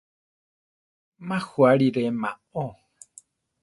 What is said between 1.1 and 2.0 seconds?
Má juáli